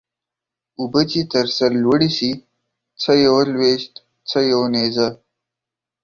[0.79, 2.31] اوبه چې تر سر لوړي سي
[3.01, 3.93] څه يوه لويشت
[4.29, 5.07] څه يو نيزه.